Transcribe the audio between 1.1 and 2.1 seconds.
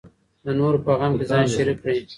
کې ځان شریک کړئ.